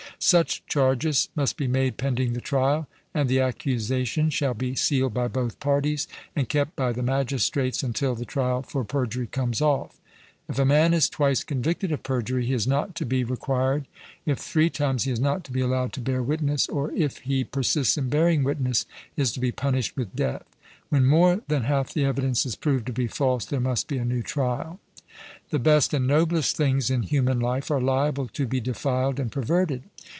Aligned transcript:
Such 0.23 0.63
charges 0.67 1.29
must 1.35 1.57
be 1.57 1.67
made 1.67 1.97
pending 1.97 2.33
the 2.33 2.41
trial, 2.41 2.87
and 3.11 3.27
the 3.27 3.39
accusations 3.39 4.35
shall 4.35 4.53
be 4.53 4.75
sealed 4.75 5.15
by 5.15 5.27
both 5.27 5.59
parties 5.59 6.07
and 6.35 6.47
kept 6.47 6.75
by 6.75 6.91
the 6.91 7.01
magistrates 7.01 7.81
until 7.81 8.13
the 8.13 8.23
trial 8.23 8.61
for 8.61 8.83
perjury 8.83 9.25
comes 9.25 9.61
off. 9.61 9.99
If 10.47 10.59
a 10.59 10.65
man 10.65 10.93
is 10.93 11.09
twice 11.09 11.43
convicted 11.43 11.91
of 11.91 12.03
perjury, 12.03 12.45
he 12.45 12.53
is 12.53 12.67
not 12.67 12.93
to 12.97 13.05
be 13.05 13.23
required, 13.23 13.87
if 14.23 14.37
three 14.37 14.69
times, 14.69 15.05
he 15.05 15.11
is 15.11 15.19
not 15.19 15.43
to 15.45 15.51
be 15.51 15.59
allowed 15.61 15.91
to 15.93 15.99
bear 15.99 16.21
witness, 16.21 16.69
or, 16.69 16.91
if 16.91 17.17
he 17.19 17.43
persists 17.43 17.97
in 17.97 18.07
bearing 18.09 18.43
witness, 18.43 18.85
is 19.17 19.31
to 19.31 19.39
be 19.39 19.51
punished 19.51 19.97
with 19.97 20.15
death. 20.15 20.45
When 20.89 21.03
more 21.03 21.41
than 21.47 21.63
half 21.63 21.95
the 21.95 22.05
evidence 22.05 22.45
is 22.45 22.55
proved 22.55 22.85
to 22.85 22.93
be 22.93 23.07
false 23.07 23.43
there 23.45 23.59
must 23.59 23.87
be 23.87 23.97
a 23.97 24.05
new 24.05 24.21
trial. 24.21 24.79
The 25.49 25.59
best 25.59 25.93
and 25.95 26.05
noblest 26.07 26.55
things 26.55 26.89
in 26.91 27.01
human 27.03 27.39
life 27.41 27.69
are 27.71 27.81
liable 27.81 28.27
to 28.29 28.45
be 28.47 28.59
defiled 28.61 29.19
and 29.19 29.29
perverted. 29.31 29.83